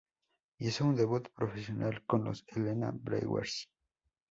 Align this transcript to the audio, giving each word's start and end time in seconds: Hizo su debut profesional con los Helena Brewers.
Hizo 0.57 0.83
su 0.85 0.95
debut 0.95 1.27
profesional 1.29 2.03
con 2.07 2.23
los 2.23 2.43
Helena 2.47 2.89
Brewers. 2.91 3.69